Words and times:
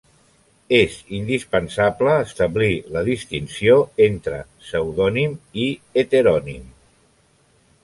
És 0.77 0.93
indispensable 1.17 2.15
establir 2.21 2.71
la 2.95 3.03
distinció 3.11 3.77
entre 4.07 4.41
pseudònim 4.65 5.39
i 5.67 5.71
heterònim. 5.99 6.69